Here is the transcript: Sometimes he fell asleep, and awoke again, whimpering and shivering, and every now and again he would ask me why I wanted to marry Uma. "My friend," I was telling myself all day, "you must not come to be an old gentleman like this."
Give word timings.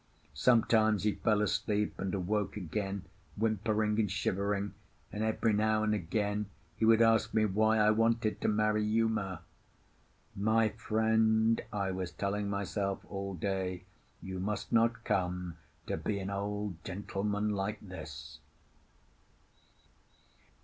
Sometimes 0.33 1.03
he 1.03 1.11
fell 1.11 1.43
asleep, 1.43 1.93
and 1.99 2.11
awoke 2.15 2.57
again, 2.57 3.05
whimpering 3.37 3.99
and 3.99 4.09
shivering, 4.11 4.73
and 5.11 5.23
every 5.23 5.53
now 5.53 5.83
and 5.83 5.93
again 5.93 6.47
he 6.75 6.85
would 6.85 7.03
ask 7.03 7.35
me 7.35 7.45
why 7.45 7.77
I 7.77 7.91
wanted 7.91 8.41
to 8.41 8.47
marry 8.47 8.83
Uma. 8.83 9.43
"My 10.35 10.69
friend," 10.69 11.61
I 11.71 11.91
was 11.91 12.09
telling 12.11 12.49
myself 12.49 13.05
all 13.09 13.35
day, 13.35 13.83
"you 14.23 14.39
must 14.39 14.71
not 14.71 15.03
come 15.03 15.57
to 15.85 15.97
be 15.97 16.17
an 16.17 16.31
old 16.31 16.83
gentleman 16.83 17.49
like 17.51 17.79
this." 17.79 18.39